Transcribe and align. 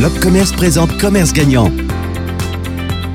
L'Opcommerce 0.00 0.52
présente 0.52 0.96
Commerce 0.96 1.34
Gagnant. 1.34 1.70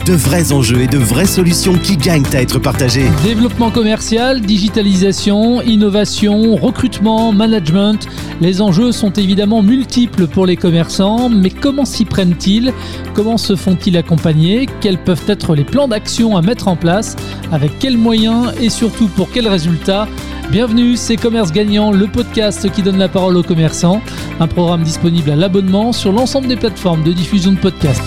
De 0.05 0.13
vrais 0.13 0.51
enjeux 0.51 0.81
et 0.81 0.87
de 0.87 0.99
vraies 0.99 1.25
solutions 1.25 1.79
qui 1.79 1.97
gagnent 1.97 2.27
à 2.31 2.43
être 2.43 2.59
partagés. 2.59 3.07
Développement 3.23 3.71
commercial, 3.71 4.39
digitalisation, 4.39 5.63
innovation, 5.63 6.55
recrutement, 6.55 7.31
management. 7.31 8.07
Les 8.39 8.61
enjeux 8.61 8.91
sont 8.91 9.11
évidemment 9.13 9.63
multiples 9.63 10.27
pour 10.27 10.45
les 10.45 10.57
commerçants, 10.57 11.27
mais 11.27 11.49
comment 11.49 11.85
s'y 11.85 12.05
prennent-ils? 12.05 12.71
Comment 13.15 13.37
se 13.37 13.55
font-ils 13.55 13.97
accompagner? 13.97 14.69
Quels 14.79 14.99
peuvent 14.99 15.25
être 15.27 15.55
les 15.55 15.63
plans 15.63 15.87
d'action 15.87 16.37
à 16.37 16.43
mettre 16.43 16.67
en 16.67 16.75
place? 16.75 17.15
Avec 17.51 17.79
quels 17.79 17.97
moyens 17.97 18.53
et 18.61 18.69
surtout 18.69 19.07
pour 19.07 19.31
quels 19.31 19.47
résultats? 19.47 20.07
Bienvenue, 20.51 20.95
c'est 20.95 21.17
Commerce 21.17 21.51
Gagnant, 21.51 21.91
le 21.91 22.07
podcast 22.07 22.71
qui 22.71 22.83
donne 22.83 22.97
la 22.97 23.09
parole 23.09 23.35
aux 23.35 23.43
commerçants. 23.43 24.01
Un 24.39 24.47
programme 24.47 24.83
disponible 24.83 25.31
à 25.31 25.35
l'abonnement 25.35 25.91
sur 25.91 26.11
l'ensemble 26.11 26.47
des 26.47 26.55
plateformes 26.55 27.03
de 27.03 27.11
diffusion 27.11 27.51
de 27.51 27.57
podcasts. 27.57 28.03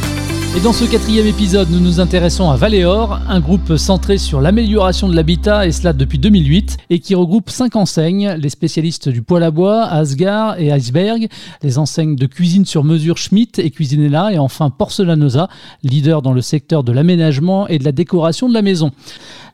Et 0.56 0.60
dans 0.60 0.72
ce 0.72 0.84
quatrième 0.84 1.26
épisode, 1.26 1.68
nous 1.70 1.78
nous 1.78 2.00
intéressons 2.00 2.50
à 2.50 2.56
Valéor, 2.56 3.20
un 3.28 3.38
groupe 3.38 3.76
centré 3.76 4.16
sur 4.18 4.40
l'amélioration 4.40 5.08
de 5.08 5.14
l'habitat, 5.14 5.66
et 5.66 5.72
cela 5.72 5.92
depuis 5.92 6.18
2008, 6.18 6.78
et 6.90 7.00
qui 7.00 7.14
regroupe 7.14 7.50
cinq 7.50 7.76
enseignes, 7.76 8.34
les 8.38 8.48
spécialistes 8.48 9.08
du 9.08 9.20
poêle 9.20 9.42
à 9.42 9.50
bois, 9.50 9.84
Asgard 9.84 10.58
et 10.58 10.72
Iceberg, 10.72 11.28
les 11.62 11.78
enseignes 11.78 12.16
de 12.16 12.26
cuisine 12.26 12.64
sur 12.64 12.82
mesure 12.82 13.18
Schmidt 13.18 13.60
et 13.60 13.70
Cuisinella, 13.70 14.32
et 14.32 14.38
enfin 14.38 14.70
Porcelanosa, 14.70 15.48
leader 15.82 16.22
dans 16.22 16.32
le 16.32 16.40
secteur 16.40 16.82
de 16.82 16.92
l'aménagement 16.92 17.68
et 17.68 17.78
de 17.78 17.84
la 17.84 17.92
décoration 17.92 18.48
de 18.48 18.54
la 18.54 18.62
maison. 18.62 18.90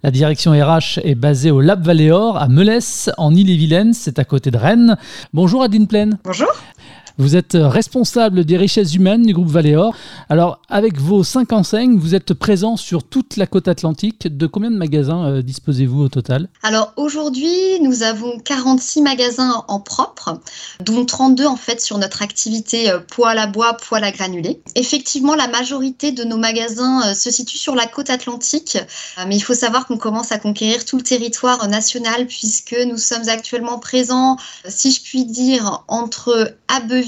La 0.04 0.10
direction 0.10 0.52
RH 0.52 1.00
est 1.02 1.14
basée 1.14 1.50
au 1.50 1.62
Lab 1.62 1.82
Valéor 1.82 2.36
à 2.36 2.46
Melès, 2.46 3.08
en 3.16 3.34
Ille-et-Vilaine, 3.34 3.94
c'est 3.94 4.18
à 4.18 4.24
côté 4.24 4.50
de 4.50 4.58
Rennes. 4.58 4.98
Bonjour 5.32 5.62
Adine 5.62 5.86
Plaine. 5.86 6.18
Bonjour. 6.24 6.52
Vous 7.16 7.36
êtes 7.36 7.56
responsable 7.56 8.44
des 8.44 8.56
richesses 8.56 8.92
humaines 8.92 9.22
du 9.22 9.32
groupe 9.32 9.46
Valéor. 9.46 9.94
Alors, 10.28 10.58
avec 10.68 10.98
vos 10.98 11.22
cinq 11.22 11.52
enseignes, 11.52 11.96
vous 11.96 12.16
êtes 12.16 12.34
présent 12.34 12.76
sur 12.76 13.04
toute 13.04 13.36
la 13.36 13.46
côte 13.46 13.68
atlantique. 13.68 14.26
De 14.26 14.48
combien 14.48 14.72
de 14.72 14.76
magasins 14.76 15.24
euh, 15.26 15.40
disposez-vous 15.40 16.02
au 16.02 16.08
total? 16.08 16.48
Alors, 16.64 16.92
aujourd'hui, 16.96 17.78
nous 17.82 18.02
avons 18.02 18.40
46 18.40 19.02
magasins 19.02 19.62
en 19.68 19.78
propre, 19.78 20.40
dont 20.80 21.04
32 21.04 21.46
en 21.46 21.54
fait 21.54 21.80
sur 21.80 21.98
notre 21.98 22.20
activité 22.20 22.90
euh, 22.90 22.98
poêle 22.98 23.38
à 23.38 23.46
bois, 23.46 23.74
poêle 23.74 24.02
à 24.02 24.10
granulés. 24.10 24.60
Effectivement, 24.74 25.36
la 25.36 25.46
majorité 25.46 26.10
de 26.10 26.24
nos 26.24 26.36
magasins 26.36 27.00
euh, 27.06 27.14
se 27.14 27.30
situe 27.30 27.58
sur 27.58 27.76
la 27.76 27.86
côte 27.86 28.10
atlantique, 28.10 28.76
mais 29.28 29.36
il 29.36 29.40
faut 29.40 29.54
savoir 29.54 29.86
qu'on 29.86 29.98
commence 29.98 30.32
à 30.32 30.38
conquérir 30.38 30.84
tout 30.84 30.96
le 30.96 31.04
territoire 31.04 31.68
national 31.68 32.26
puisque 32.26 32.76
nous 32.88 32.98
sommes 32.98 33.28
actuellement 33.28 33.78
présents, 33.78 34.36
si 34.66 34.90
je 34.90 35.00
puis 35.00 35.24
dire, 35.26 35.84
entre 35.86 36.56
Abbeville 36.66 37.03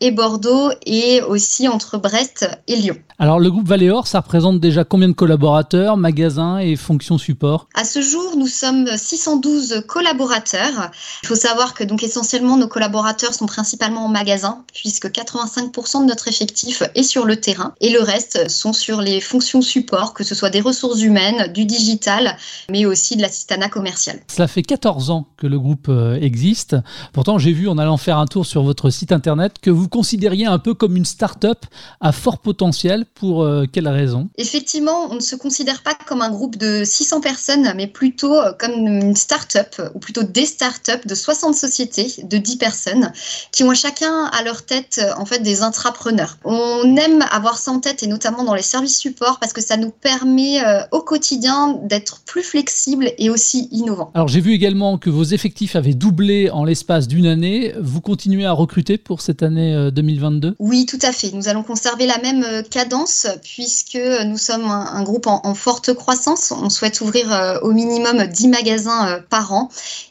Et 0.00 0.10
Bordeaux 0.10 0.70
et 0.86 1.22
aussi 1.22 1.66
entre 1.66 1.98
Brest 1.98 2.48
et 2.68 2.76
Lyon. 2.76 2.96
Alors 3.18 3.38
le 3.38 3.50
groupe 3.50 3.66
Valéor, 3.66 4.06
ça 4.06 4.20
représente 4.20 4.60
déjà 4.60 4.84
combien 4.84 5.08
de 5.08 5.12
collaborateurs, 5.12 5.96
magasins 5.96 6.58
et 6.58 6.76
fonctions 6.76 7.18
support? 7.18 7.68
À 7.74 7.84
ce 7.84 8.00
jour, 8.00 8.34
nous 8.36 8.46
sommes 8.46 8.86
612 8.86 9.84
collaborateurs. 9.86 10.90
Il 11.22 11.26
faut 11.26 11.34
savoir 11.34 11.74
que 11.74 11.84
donc 11.84 12.02
essentiellement 12.02 12.56
nos 12.56 12.68
collaborateurs 12.68 13.34
sont 13.34 13.46
principalement 13.46 14.06
en 14.06 14.08
magasin 14.08 14.64
puisque 14.72 15.08
85% 15.08 16.02
de 16.02 16.06
notre 16.06 16.28
effectif 16.28 16.82
est 16.94 17.02
sur 17.02 17.26
le 17.26 17.36
terrain 17.36 17.74
et 17.80 17.90
le 17.90 18.00
reste 18.00 18.48
sont 18.48 18.72
sur 18.72 19.00
les 19.00 19.20
fonctions 19.20 19.62
support, 19.62 20.14
que 20.14 20.24
ce 20.24 20.34
soit 20.34 20.50
des 20.50 20.60
ressources 20.60 21.02
humaines, 21.02 21.52
du 21.52 21.64
digital, 21.64 22.36
mais 22.70 22.86
aussi 22.86 23.16
de 23.16 23.22
l'assistanat 23.22 23.68
commercial. 23.68 24.20
Cela 24.28 24.48
fait 24.48 24.62
14 24.62 25.10
ans 25.10 25.26
que 25.36 25.46
le 25.46 25.58
groupe 25.58 25.88
euh, 25.88 26.18
existe. 26.20 26.76
Pourtant, 27.12 27.38
j'ai 27.38 27.52
vu 27.52 27.68
en 27.68 27.78
allant 27.78 27.96
faire 27.96 28.18
un 28.18 28.26
tour 28.26 28.46
sur 28.46 28.62
votre 28.62 28.90
site 28.90 29.12
internet 29.12 29.39
que 29.48 29.70
vous 29.70 29.88
considériez 29.88 30.46
un 30.46 30.58
peu 30.58 30.74
comme 30.74 30.96
une 30.96 31.04
start-up 31.04 31.64
à 32.00 32.12
fort 32.12 32.38
potentiel 32.38 33.06
pour 33.14 33.42
euh, 33.42 33.64
quelle 33.70 33.88
raison? 33.88 34.28
Effectivement, 34.36 35.10
on 35.10 35.14
ne 35.14 35.20
se 35.20 35.36
considère 35.36 35.82
pas 35.82 35.94
comme 36.06 36.22
un 36.22 36.30
groupe 36.30 36.56
de 36.56 36.82
600 36.84 37.20
personnes, 37.20 37.72
mais 37.76 37.86
plutôt 37.86 38.34
euh, 38.34 38.52
comme 38.58 38.72
une 38.72 39.16
start-up, 39.16 39.80
ou 39.94 39.98
plutôt 39.98 40.22
des 40.22 40.46
start-up 40.46 41.06
de 41.06 41.14
60 41.14 41.54
sociétés 41.54 42.14
de 42.22 42.36
10 42.36 42.56
personnes, 42.56 43.12
qui 43.52 43.64
ont 43.64 43.74
chacun 43.74 44.26
à 44.26 44.42
leur 44.42 44.64
tête 44.64 45.00
euh, 45.02 45.12
en 45.16 45.24
fait 45.24 45.40
des 45.40 45.62
intrapreneurs. 45.62 46.38
On 46.44 46.96
aime 46.96 47.24
avoir 47.30 47.58
ça 47.58 47.70
en 47.70 47.80
tête, 47.80 48.02
et 48.02 48.06
notamment 48.06 48.44
dans 48.44 48.54
les 48.54 48.62
services 48.62 48.98
support, 48.98 49.38
parce 49.38 49.52
que 49.52 49.60
ça 49.60 49.76
nous 49.76 49.90
permet 49.90 50.60
au 50.90 51.00
quotidien 51.00 51.78
d'être 51.84 52.20
plus 52.26 52.42
flexible 52.42 53.12
et 53.18 53.30
aussi 53.30 53.68
innovant. 53.70 54.10
Alors 54.14 54.28
j'ai 54.28 54.40
vu 54.40 54.52
également 54.52 54.98
que 54.98 55.10
vos 55.10 55.24
effectifs 55.24 55.76
avaient 55.76 55.94
doublé 55.94 56.50
en 56.50 56.64
l'espace 56.64 57.08
d'une 57.08 57.26
année. 57.26 57.74
Vous 57.80 58.00
continuez 58.00 58.44
à 58.44 58.52
recruter 58.52 58.98
pour 58.98 59.20
cette 59.20 59.29
année 59.42 59.90
2022 59.92 60.56
Oui, 60.58 60.86
tout 60.86 60.98
à 61.02 61.12
fait. 61.12 61.32
Nous 61.32 61.48
allons 61.48 61.62
conserver 61.62 62.06
la 62.06 62.18
même 62.18 62.44
cadence 62.70 63.26
puisque 63.42 63.98
nous 64.26 64.38
sommes 64.38 64.64
un, 64.64 65.02
groupe 65.02 65.26
en, 65.26 65.54
forte 65.54 65.94
croissance. 65.94 66.52
On 66.52 66.70
souhaite 66.70 67.00
ouvrir 67.00 67.32
euh, 67.32 67.58
au 67.62 67.72
minimum 67.72 68.26
10 68.26 68.48
magasins 68.48 69.08
euh, 69.08 69.20
par 69.28 69.52
an 69.52 69.70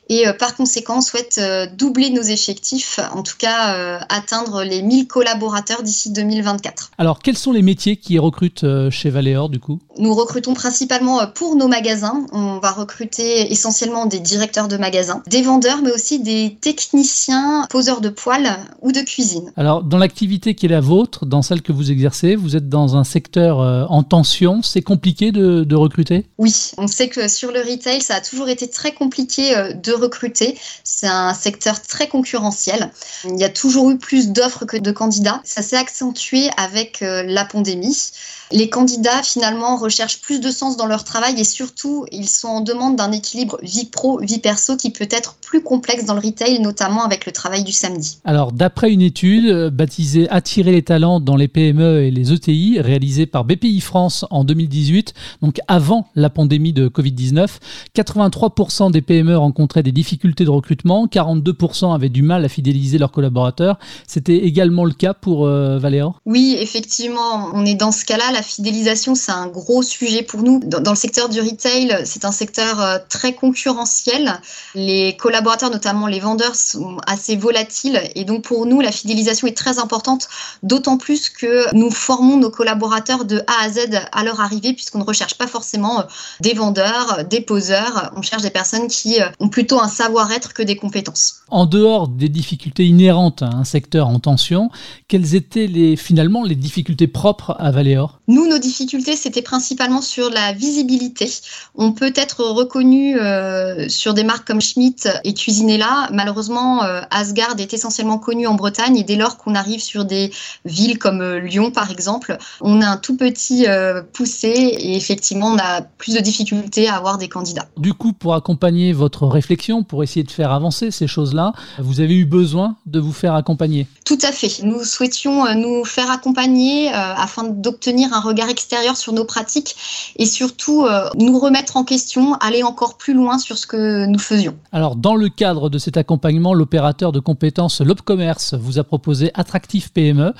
et 0.09 0.27
euh, 0.27 0.33
par 0.33 0.55
conséquent 0.55 0.97
on 0.97 1.01
souhaite 1.01 1.39
doubler 1.77 2.09
nos 2.09 2.21
effectifs, 2.21 2.99
en 3.13 3.23
tout 3.23 3.37
cas 3.37 3.99
atteindre 4.09 4.63
les 4.63 4.81
1000 4.81 5.07
collaborateurs 5.07 5.83
d'ici 5.83 6.11
2024. 6.11 6.91
Alors 6.97 7.19
quels 7.19 7.37
sont 7.37 7.51
les 7.51 7.61
métiers 7.61 7.97
qui 7.97 8.19
recrutent 8.19 8.65
chez 8.89 9.09
Valéor 9.09 9.49
du 9.49 9.59
coup? 9.59 9.79
Nous 9.97 10.13
recrutons 10.13 10.53
principalement 10.53 11.25
pour 11.27 11.55
nos 11.55 11.67
magasins. 11.67 12.25
On 12.31 12.59
va 12.59 12.71
recruter 12.71 13.51
essentiellement 13.51 14.05
des 14.05 14.19
directeurs 14.19 14.67
de 14.67 14.77
magasins, 14.77 15.21
des 15.27 15.41
vendeurs 15.41 15.81
mais 15.83 15.91
aussi 15.91 16.19
des 16.19 16.57
techniciens, 16.59 17.65
poseurs 17.69 18.01
de 18.01 18.09
poêles 18.09 18.49
ou 18.81 18.91
de 18.91 19.01
cuisine. 19.01 19.51
Alors 19.55 19.83
dans 19.83 19.97
l'activité 19.97 20.55
qui 20.55 20.65
est 20.65 20.69
la 20.69 20.81
vôtre, 20.81 21.25
dans 21.25 21.41
celle 21.41 21.61
que 21.61 21.71
vous 21.71 21.91
exercez, 21.91 22.35
vous 22.35 22.55
êtes 22.55 22.69
dans 22.69 22.95
un 22.95 23.03
secteur 23.03 23.59
euh, 23.59 23.85
en 23.89 24.03
tension, 24.03 24.61
c'est 24.63 24.81
compliqué 24.81 25.31
de, 25.31 25.75
recruter? 25.75 26.25
Oui, 26.37 26.53
on 26.77 26.87
sait 26.87 27.07
que 27.07 27.27
sur 27.29 27.51
le 27.51 27.59
retail, 27.59 28.01
ça 28.01 28.15
a 28.15 28.21
toujours 28.21 28.49
été 28.49 28.69
très 28.69 28.91
compliqué 28.91 29.55
euh, 29.55 29.73
de 29.73 29.93
recruter. 29.99 30.57
C'est 30.83 31.07
un 31.07 31.33
secteur 31.33 31.81
très 31.81 32.07
concurrentiel. 32.07 32.91
Il 33.25 33.37
y 33.37 33.43
a 33.43 33.49
toujours 33.49 33.89
eu 33.91 33.97
plus 33.97 34.29
d'offres 34.29 34.65
que 34.65 34.77
de 34.77 34.91
candidats. 34.91 35.41
Ça 35.43 35.61
s'est 35.61 35.77
accentué 35.77 36.49
avec 36.57 37.01
euh, 37.01 37.23
la 37.23 37.45
pandémie. 37.45 38.11
Les 38.51 38.69
candidats, 38.69 39.23
finalement, 39.23 39.77
recherchent 39.77 40.21
plus 40.21 40.39
de 40.39 40.51
sens 40.51 40.77
dans 40.77 40.87
leur 40.87 41.03
travail 41.03 41.39
et 41.39 41.43
surtout, 41.43 42.05
ils 42.11 42.27
sont 42.27 42.47
en 42.47 42.61
demande 42.61 42.95
d'un 42.95 43.11
équilibre 43.11 43.57
vie 43.61 43.85
pro, 43.85 44.19
vie 44.19 44.39
perso 44.39 44.75
qui 44.75 44.89
peut 44.91 45.07
être 45.11 45.35
plus 45.35 45.61
complexe 45.61 46.05
dans 46.05 46.13
le 46.13 46.21
retail, 46.21 46.59
notamment 46.59 47.03
avec 47.03 47.25
le 47.25 47.31
travail 47.31 47.63
du 47.63 47.71
samedi. 47.71 48.19
Alors, 48.25 48.51
d'après 48.51 48.91
une 48.91 49.01
étude 49.01 49.69
baptisée 49.69 50.27
Attirer 50.29 50.71
les 50.71 50.83
talents 50.83 51.19
dans 51.19 51.35
les 51.35 51.47
PME 51.47 52.03
et 52.03 52.11
les 52.11 52.31
ETI, 52.31 52.79
réalisé 52.79 53.25
par 53.25 53.45
BPI 53.45 53.81
France 53.81 54.25
en 54.29 54.43
2018, 54.43 55.13
donc 55.41 55.59
avant 55.67 56.07
la 56.15 56.29
pandémie 56.29 56.73
de 56.73 56.87
Covid-19. 56.87 57.47
83% 57.95 58.91
des 58.91 59.01
PME 59.01 59.37
rencontraient 59.37 59.83
des 59.83 59.91
difficultés 59.91 60.45
de 60.45 60.49
recrutement, 60.49 61.07
42% 61.07 61.93
avaient 61.93 62.09
du 62.09 62.21
mal 62.21 62.45
à 62.45 62.49
fidéliser 62.49 62.97
leurs 62.97 63.11
collaborateurs. 63.11 63.79
C'était 64.07 64.37
également 64.37 64.85
le 64.85 64.93
cas 64.93 65.13
pour 65.13 65.45
euh, 65.45 65.77
Valéor 65.77 66.19
Oui, 66.25 66.55
effectivement, 66.59 67.49
on 67.53 67.65
est 67.65 67.75
dans 67.75 67.91
ce 67.91 68.05
cas-là. 68.05 68.31
La 68.39 68.43
fidélisation, 68.43 69.15
c'est 69.15 69.33
un 69.33 69.47
gros 69.47 69.83
sujet 69.83 70.23
pour 70.23 70.43
nous. 70.43 70.61
Dans, 70.63 70.91
le 70.91 70.95
secteur 70.95 71.27
du 71.27 71.41
retail, 71.41 71.93
c'est 72.05 72.23
un 72.23 72.31
secteur 72.31 72.81
euh, 72.81 72.97
très 73.09 73.33
concurrentiel. 73.33 74.39
Les 74.75 75.17
collaborateurs, 75.17 75.69
notamment 75.69 76.07
les 76.07 76.21
vendeurs, 76.21 76.55
sont 76.55 76.99
assez 77.05 77.35
volatiles 77.35 78.01
et 78.15 78.23
donc 78.23 78.43
pour 78.43 78.65
nous, 78.65 78.79
la 78.79 78.93
fidélisation 78.93 79.45
est 79.45 79.57
très 79.57 79.77
importante, 79.77 80.29
d'autant 80.63 80.97
plus 80.97 81.29
que 81.29 81.75
nous 81.75 81.91
formons 81.91 82.37
nos 82.37 82.49
collaborateurs 82.49 83.25
de 83.25 83.39
A 83.39 83.65
à 83.65 83.69
Z 83.69 83.89
à 84.13 84.23
leur 84.23 84.39
arrivée, 84.39 84.71
puisqu'on 84.71 84.99
ne 84.99 85.03
recherche 85.03 85.35
pas 85.35 85.47
forcément 85.47 85.99
euh, 85.99 86.03
des 86.39 86.53
vendeurs, 86.53 87.25
des 87.29 87.41
poseurs, 87.41 88.13
on 88.15 88.21
cherche 88.21 88.43
des 88.43 88.51
personnes 88.51 88.87
qui 88.87 89.21
euh, 89.21 89.25
ont 89.41 89.49
plutôt 89.49 89.81
un 89.81 89.89
savoir-être 89.89 90.53
que 90.53 90.63
des 90.63 90.77
compétences. 90.77 91.41
En 91.49 91.65
dehors 91.65 92.07
des 92.07 92.29
difficultés 92.29 92.85
inhérentes 92.85 93.41
à 93.41 93.49
un 93.49 93.65
secteur 93.65 94.07
en 94.07 94.19
tension, 94.19 94.69
quelles 95.09 95.35
étaient 95.35 95.97
finalement 95.97 96.45
les 96.45 96.55
difficultés 96.55 97.07
propres 97.07 97.57
à 97.59 97.71
Valéor 97.71 98.21
Nous, 98.29 98.47
nos 98.47 98.59
difficultés, 98.59 99.17
c'était 99.17 99.41
principalement 99.41 100.01
sur 100.01 100.29
la 100.29 100.53
visibilité. 100.53 101.29
On 101.75 101.91
peut 101.91 102.13
être 102.15 102.45
reconnu 102.45 103.19
euh, 103.19 103.89
sur 103.89 104.13
des 104.13 104.23
marques 104.23 104.47
comme 104.47 104.61
Schmitt 104.61 105.09
et 105.25 105.33
Cuisinella. 105.33 106.07
Malheureusement, 106.13 106.83
Asgard 107.11 107.55
est 107.59 107.73
essentiellement 107.73 108.17
connu 108.17 108.47
en 108.47 108.53
Bretagne 108.53 108.95
et 108.97 109.03
dès 109.03 109.17
lors 109.17 109.37
qu'on 109.37 109.55
arrive 109.55 109.81
sur 109.81 110.05
des 110.05 110.31
villes 110.63 110.97
comme 110.97 111.23
Lyon, 111.37 111.71
par 111.71 111.91
exemple, 111.91 112.37
on 112.61 112.81
a 112.81 112.87
un 112.87 112.97
tout 112.97 113.17
petit 113.17 113.65
euh, 113.67 114.01
poussé 114.13 114.47
et 114.47 114.95
effectivement, 114.95 115.47
on 115.47 115.57
a 115.57 115.81
plus 115.81 116.13
de 116.13 116.19
difficultés 116.19 116.87
à 116.87 116.95
avoir 116.95 117.17
des 117.17 117.27
candidats. 117.27 117.67
Du 117.77 117.93
coup, 117.93 118.13
pour 118.13 118.35
accompagner 118.35 118.93
votre 118.93 119.25
réflexion, 119.27 119.83
pour 119.83 120.03
essayer 120.03 120.23
de 120.23 120.31
faire 120.31 120.51
avancer 120.51 120.91
ces 120.91 121.07
choses-là. 121.07 121.53
Vous 121.79 122.01
avez 122.01 122.15
eu 122.15 122.25
besoin 122.25 122.75
de 122.85 122.99
vous 122.99 123.13
faire 123.13 123.33
accompagner? 123.35 123.87
Tout 124.05 124.17
à 124.21 124.31
fait. 124.31 124.63
Nous 124.63 124.83
souhaitions 124.83 125.45
euh, 125.45 125.53
nous 125.53 125.85
faire 125.85 126.11
accompagner 126.11 126.89
euh, 126.89 127.13
afin 127.15 127.43
d'obtenir 127.43 128.13
un 128.13 128.18
regard 128.19 128.49
extérieur 128.49 128.97
sur 128.97 129.13
nos 129.13 129.25
pratiques 129.25 129.75
et 130.17 130.25
surtout 130.25 130.85
euh, 130.85 131.09
nous 131.17 131.37
remettre 131.39 131.77
en 131.77 131.83
question, 131.83 132.35
aller 132.35 132.63
encore 132.63 132.97
plus 132.97 133.13
loin 133.13 133.37
sur 133.37 133.57
ce 133.57 133.67
que 133.67 134.05
nous 134.05 134.19
faisions. 134.19 134.57
Alors, 134.71 134.95
dans 134.95 135.15
le 135.15 135.29
cadre 135.29 135.69
de 135.69 135.77
cet 135.77 135.97
accompagnement, 135.97 136.53
l'opérateur 136.53 137.11
de 137.11 137.19
compétences 137.19 137.81
Lobcommerce 137.81 138.53
vous 138.53 138.79
a 138.79 138.83
proposé 138.83 139.31
Attractif 139.33 139.91
PME, 139.93 140.33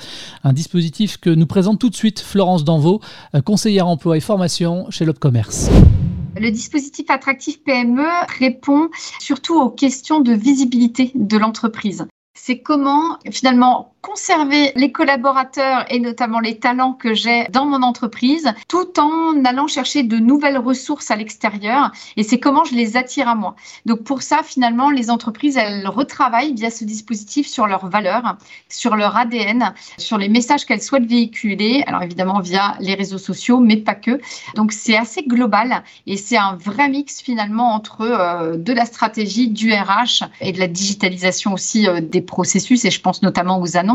un 0.44 0.52
dispositif 0.52 1.18
que 1.18 1.30
nous 1.30 1.46
présente 1.46 1.78
tout 1.78 1.90
de 1.90 1.96
suite 1.96 2.20
Florence 2.20 2.64
Danvaux, 2.64 3.00
conseillère 3.44 3.86
emploi 3.86 4.16
et 4.16 4.20
formation 4.20 4.86
chez 4.90 5.04
Lobcommerce. 5.04 5.70
Le 6.40 6.50
dispositif 6.50 7.10
attractif 7.10 7.62
PME 7.64 8.06
répond 8.38 8.88
surtout 9.18 9.60
aux 9.60 9.70
questions 9.70 10.20
de 10.20 10.32
visibilité 10.32 11.10
de 11.14 11.36
l'entreprise. 11.36 12.06
C'est 12.34 12.60
comment 12.60 13.18
finalement 13.30 13.92
conserver 14.02 14.72
les 14.76 14.92
collaborateurs 14.92 15.84
et 15.90 15.98
notamment 15.98 16.40
les 16.40 16.58
talents 16.58 16.94
que 16.94 17.12
j'ai 17.12 17.46
dans 17.50 17.66
mon 17.66 17.82
entreprise 17.82 18.50
tout 18.66 18.98
en 18.98 19.44
allant 19.44 19.66
chercher 19.66 20.02
de 20.02 20.16
nouvelles 20.16 20.56
ressources 20.56 21.10
à 21.10 21.16
l'extérieur 21.16 21.92
et 22.16 22.22
c'est 22.22 22.40
comment 22.40 22.64
je 22.64 22.74
les 22.74 22.96
attire 22.96 23.28
à 23.28 23.34
moi. 23.34 23.56
Donc 23.84 24.02
pour 24.02 24.22
ça 24.22 24.42
finalement 24.42 24.90
les 24.90 25.10
entreprises 25.10 25.58
elles 25.58 25.86
retravaillent 25.86 26.54
via 26.54 26.70
ce 26.70 26.84
dispositif 26.84 27.46
sur 27.46 27.66
leurs 27.66 27.88
valeurs, 27.88 28.36
sur 28.70 28.96
leur 28.96 29.16
ADN, 29.16 29.74
sur 29.98 30.16
les 30.16 30.28
messages 30.28 30.64
qu'elles 30.64 30.82
souhaitent 30.82 31.08
véhiculer, 31.08 31.84
alors 31.86 32.02
évidemment 32.02 32.40
via 32.40 32.76
les 32.80 32.94
réseaux 32.94 33.18
sociaux 33.18 33.60
mais 33.60 33.76
pas 33.76 33.94
que. 33.94 34.18
Donc 34.54 34.72
c'est 34.72 34.96
assez 34.96 35.22
global 35.22 35.82
et 36.06 36.16
c'est 36.16 36.38
un 36.38 36.56
vrai 36.56 36.88
mix 36.88 37.20
finalement 37.20 37.74
entre 37.74 38.00
euh, 38.00 38.56
de 38.56 38.72
la 38.72 38.86
stratégie 38.86 39.48
du 39.48 39.74
RH 39.74 40.24
et 40.40 40.52
de 40.52 40.58
la 40.58 40.68
digitalisation 40.68 41.52
aussi 41.52 41.86
euh, 41.86 42.00
des 42.00 42.22
processus 42.22 42.84
et 42.86 42.90
je 42.90 43.00
pense 43.00 43.22
notamment 43.22 43.60
aux 43.60 43.76
annonces 43.76 43.89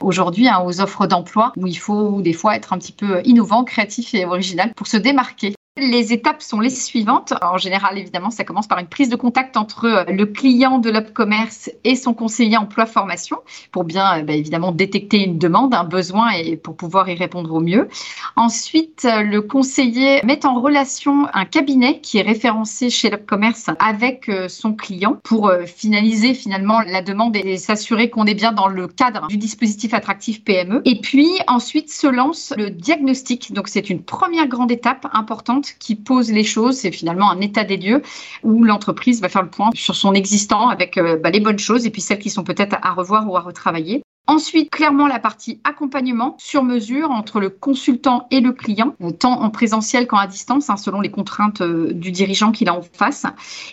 aujourd'hui 0.00 0.48
hein, 0.48 0.62
aux 0.64 0.80
offres 0.80 1.06
d'emploi 1.06 1.52
où 1.56 1.66
il 1.66 1.78
faut 1.78 2.20
des 2.20 2.32
fois 2.32 2.56
être 2.56 2.72
un 2.72 2.78
petit 2.78 2.92
peu 2.92 3.20
innovant, 3.24 3.64
créatif 3.64 4.14
et 4.14 4.24
original 4.24 4.72
pour 4.74 4.86
se 4.86 4.96
démarquer. 4.96 5.54
Les 5.76 6.12
étapes 6.12 6.40
sont 6.40 6.60
les 6.60 6.70
suivantes. 6.70 7.34
En 7.42 7.58
général, 7.58 7.98
évidemment, 7.98 8.30
ça 8.30 8.44
commence 8.44 8.68
par 8.68 8.78
une 8.78 8.86
prise 8.86 9.08
de 9.08 9.16
contact 9.16 9.56
entre 9.56 9.86
euh, 9.86 10.04
le 10.04 10.24
client 10.24 10.78
de 10.78 10.88
l'UpCommerce 10.88 11.68
et 11.82 11.96
son 11.96 12.14
conseiller 12.14 12.56
emploi-formation 12.56 13.38
pour 13.72 13.82
bien, 13.82 14.20
euh, 14.20 14.22
bah, 14.22 14.34
évidemment, 14.34 14.70
détecter 14.70 15.24
une 15.24 15.36
demande, 15.36 15.74
un 15.74 15.82
besoin 15.82 16.30
et 16.30 16.56
pour 16.56 16.76
pouvoir 16.76 17.08
y 17.08 17.16
répondre 17.16 17.52
au 17.52 17.58
mieux. 17.58 17.88
Ensuite, 18.36 19.04
euh, 19.04 19.22
le 19.22 19.42
conseiller 19.42 20.20
met 20.22 20.46
en 20.46 20.60
relation 20.60 21.26
un 21.34 21.44
cabinet 21.44 21.98
qui 21.98 22.18
est 22.18 22.22
référencé 22.22 22.88
chez 22.88 23.10
l'UpCommerce 23.10 23.66
avec 23.80 24.30
son 24.46 24.74
client 24.74 25.18
pour 25.24 25.50
finaliser 25.66 26.34
finalement 26.34 26.82
la 26.82 27.02
demande 27.02 27.34
et 27.34 27.56
s'assurer 27.56 28.10
qu'on 28.10 28.26
est 28.26 28.34
bien 28.34 28.52
dans 28.52 28.68
le 28.68 28.86
cadre 28.86 29.26
du 29.26 29.38
dispositif 29.38 29.92
attractif 29.92 30.44
PME. 30.44 30.82
Et 30.84 31.00
puis, 31.00 31.30
ensuite, 31.48 31.90
se 31.90 32.06
lance 32.06 32.54
le 32.56 32.70
diagnostic. 32.70 33.52
Donc, 33.52 33.66
c'est 33.66 33.90
une 33.90 34.02
première 34.02 34.46
grande 34.46 34.70
étape 34.70 35.08
importante 35.12 35.63
qui 35.78 35.96
pose 35.96 36.30
les 36.30 36.44
choses. 36.44 36.76
C'est 36.76 36.92
finalement 36.92 37.30
un 37.30 37.40
état 37.40 37.64
des 37.64 37.76
lieux 37.76 38.02
où 38.42 38.64
l'entreprise 38.64 39.20
va 39.20 39.28
faire 39.28 39.42
le 39.42 39.50
point 39.50 39.70
sur 39.74 39.94
son 39.94 40.14
existant 40.14 40.68
avec 40.68 40.98
euh, 40.98 41.16
bah, 41.16 41.30
les 41.30 41.40
bonnes 41.40 41.58
choses 41.58 41.86
et 41.86 41.90
puis 41.90 42.02
celles 42.02 42.18
qui 42.18 42.30
sont 42.30 42.44
peut-être 42.44 42.76
à 42.82 42.92
revoir 42.92 43.28
ou 43.28 43.36
à 43.36 43.40
retravailler. 43.40 44.02
Ensuite, 44.26 44.70
clairement, 44.70 45.06
la 45.06 45.18
partie 45.18 45.60
accompagnement 45.64 46.34
sur 46.38 46.62
mesure 46.62 47.10
entre 47.10 47.40
le 47.40 47.50
consultant 47.50 48.26
et 48.30 48.40
le 48.40 48.52
client, 48.52 48.94
euh, 49.02 49.10
tant 49.10 49.42
en 49.42 49.50
présentiel 49.50 50.06
qu'en 50.06 50.16
à 50.16 50.26
distance, 50.26 50.70
hein, 50.70 50.78
selon 50.78 51.02
les 51.02 51.10
contraintes 51.10 51.60
euh, 51.60 51.92
du 51.92 52.10
dirigeant 52.10 52.50
qu'il 52.50 52.70
a 52.70 52.74
en 52.74 52.80
face. 52.80 53.26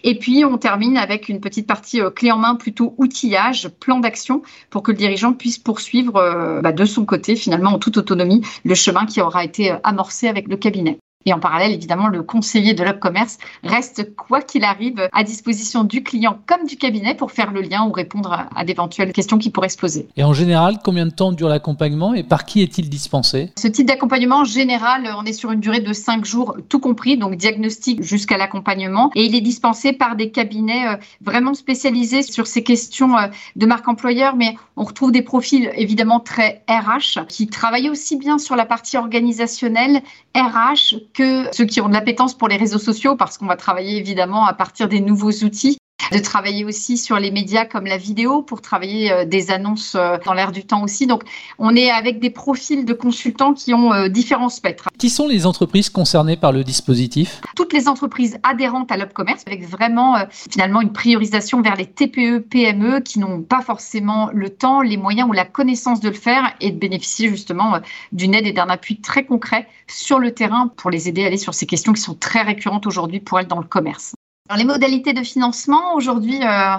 Et 0.04 0.20
puis, 0.20 0.44
on 0.44 0.58
termine 0.58 0.98
avec 0.98 1.30
une 1.30 1.40
petite 1.40 1.68
partie 1.68 2.02
clé 2.16 2.32
en 2.32 2.38
main, 2.38 2.56
plutôt 2.56 2.94
outillage, 2.98 3.70
plan 3.80 4.00
d'action, 4.00 4.42
pour 4.70 4.84
que 4.84 4.92
le 4.92 4.98
dirigeant 4.98 5.32
puisse 5.32 5.58
poursuivre 5.58 6.62
bah, 6.62 6.74
de 6.74 6.86
son 6.86 7.06
côté, 7.06 7.38
finalement, 7.38 7.72
en 7.72 7.80
toute 7.80 7.98
autonomie, 7.98 8.42
le 8.66 8.76
chemin 8.76 9.06
qui 9.06 9.22
aura 9.22 9.46
été 9.46 9.74
amorcé 9.84 10.28
avec 10.28 10.50
le 10.50 10.58
cabinet. 10.58 11.00
Et 11.26 11.34
en 11.34 11.40
parallèle, 11.40 11.72
évidemment, 11.72 12.08
le 12.08 12.24
conseiller 12.24 12.74
de 12.74 12.84
l'UpCommerce 12.84 13.38
reste, 13.64 14.16
quoi 14.16 14.42
qu'il 14.42 14.64
arrive, 14.64 15.08
à 15.12 15.24
disposition 15.24 15.84
du 15.84 16.04
client 16.04 16.40
comme 16.48 16.66
du 16.66 16.78
cabinet 16.78 17.16
pour 17.16 17.32
faire 17.32 17.52
le 17.52 17.62
lien 17.62 17.86
ou 17.86 17.92
répondre 17.92 18.48
à 18.56 18.66
d'éventuelles 18.66 19.14
questions 19.14 19.38
qui 19.38 19.50
pourraient 19.50 19.70
se 19.70 19.78
poser. 19.78 20.08
Et 20.18 20.24
en 20.24 20.34
général, 20.34 20.80
combien 20.84 21.06
de 21.06 21.12
temps 21.12 21.32
dure 21.32 21.50
l'accompagnement 21.50 22.14
et 22.14 22.24
par 22.24 22.46
qui 22.46 22.62
est-il 22.62 22.90
dispensé? 22.90 23.52
Ce 23.58 23.68
type 23.68 23.88
d'accompagnement, 23.88 24.40
en 24.40 24.46
général, 24.46 25.10
on 25.18 25.26
est 25.26 25.34
sur 25.34 25.52
une 25.52 25.60
durée 25.60 25.80
de 25.80 25.94
5 25.94 26.26
jours, 26.26 26.58
tout 26.70 26.80
compris, 26.80 27.18
donc 27.18 27.36
diagnostic 27.36 28.02
jusqu'à 28.02 28.38
l'accompagnement. 28.38 29.12
Et 29.16 29.26
il 29.26 29.36
est 29.36 29.42
dispensé 29.42 29.94
par 29.94 30.16
des 30.16 30.32
cabinets 30.32 30.88
euh, 30.88 30.96
vraiment 31.22 31.54
spécialisés 31.54 32.24
sur 32.24 32.48
ces 32.48 32.64
questions 32.64 33.18
euh, 33.18 33.28
de 33.56 33.66
marque 33.66 33.88
employeur, 33.88 34.36
mais 34.36 34.56
on 34.76 34.84
retrouve 34.84 35.12
des 35.12 35.22
profils 35.22 35.70
évidemment 35.76 36.20
très 36.20 36.64
RH 36.70 37.26
qui 37.28 37.48
travaillent 37.48 37.90
aussi 37.90 38.18
bien 38.18 38.38
sur 38.38 38.56
la 38.56 38.66
partie 38.66 38.98
organisationnelle, 38.98 40.02
RH, 40.36 40.96
que 41.14 41.48
ceux 41.54 41.66
qui 41.66 41.82
ont 41.82 41.88
de 41.88 41.94
l'appétence 41.94 42.38
pour 42.38 42.48
les 42.48 42.58
réseaux 42.58 42.80
sociaux, 42.80 43.16
parce 43.16 43.38
qu'on 43.38 43.46
va 43.46 43.56
travailler 43.56 43.98
évidemment 43.98 44.46
à 44.46 44.54
partir 44.54 44.88
des 44.88 45.00
nouveaux 45.00 45.32
outils 45.32 45.78
de 46.12 46.20
travailler 46.20 46.66
aussi 46.66 46.98
sur 46.98 47.18
les 47.18 47.32
médias 47.32 47.66
comme 47.66 47.86
la 47.86 47.98
vidéo 47.98 48.42
pour 48.42 48.62
travailler 48.62 49.12
euh, 49.12 49.26
des 49.26 49.52
annonces 49.52 49.96
euh, 49.96 50.18
dans 50.26 50.34
l'air 50.34 50.52
du 50.52 50.64
temps 50.66 50.84
aussi. 50.84 51.08
Donc, 51.08 51.24
on 51.58 51.76
est 51.76 51.90
avec 51.90 52.20
des 52.20 52.30
profils 52.30 52.86
de 52.86 52.94
consultants 52.94 53.54
qui 53.54 53.74
ont 53.74 53.94
euh, 53.94 54.10
différents 54.10 54.50
spectres. 54.50 54.90
Qui 54.98 55.10
sont 55.10 55.28
les 55.28 55.46
entreprises 55.46 55.90
concernées 55.90 56.38
par 56.38 56.52
le 56.52 56.64
dispositif? 56.64 57.42
Toutes 57.56 57.74
les 57.74 57.88
entreprises 57.88 58.38
adhérentes 58.44 58.92
à 58.92 58.98
l'UpCommerce 58.98 59.44
avec 59.48 59.68
vraiment 59.68 60.18
finalement 60.30 60.82
une 60.82 60.92
priorisation 60.92 61.62
vers 61.62 61.76
les 61.76 61.86
TPE, 61.86 62.40
PME 62.40 63.00
qui 63.00 63.20
n'ont 63.20 63.42
pas 63.42 63.62
forcément 63.62 64.30
le 64.34 64.50
temps, 64.50 64.82
les 64.82 64.98
moyens 64.98 65.30
ou 65.30 65.34
la 65.34 65.46
connaissance 65.46 66.00
de 66.00 66.10
le 66.10 66.16
faire 66.16 66.54
et 66.60 66.72
de 66.72 66.78
bénéficier 66.78 67.30
justement 67.30 67.80
d'une 68.12 68.36
aide 68.36 68.46
et 68.46 68.54
d'un 68.54 68.70
appui 68.70 69.00
très 69.00 69.26
concret 69.26 69.68
sur 69.88 70.20
le 70.20 70.34
terrain 70.34 70.68
pour 70.76 70.92
les 70.92 71.08
aider 71.08 71.24
à 71.24 71.28
aller 71.28 71.38
sur 71.38 71.54
ces 71.54 71.66
questions 71.66 71.94
qui 71.94 72.02
sont 72.02 72.16
très 72.16 72.42
récurrentes 72.42 72.86
aujourd'hui 72.86 73.20
pour 73.20 73.40
elles 73.40 73.48
dans 73.48 73.60
le 73.60 73.66
commerce 73.66 74.14
les 74.56 74.64
modalités 74.64 75.14
de 75.14 75.24
financement, 75.24 75.96
aujourd'hui, 75.96 76.40
euh, 76.42 76.76